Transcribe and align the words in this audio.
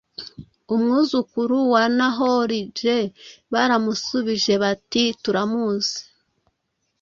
umwuzukuru 0.73 1.57
wa 1.73 1.83
Nahori 1.97 2.59
j 2.79 2.81
Baramusubiza 3.51 4.53
bati 4.63 5.03
turamuzi 5.21 5.99